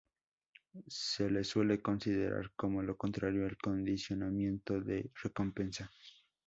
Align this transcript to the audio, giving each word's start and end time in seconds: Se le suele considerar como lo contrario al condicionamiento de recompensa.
Se 0.87 1.29
le 1.29 1.43
suele 1.43 1.79
considerar 1.79 2.49
como 2.55 2.81
lo 2.81 2.97
contrario 2.97 3.45
al 3.45 3.55
condicionamiento 3.59 4.79
de 4.81 5.11
recompensa. 5.21 5.91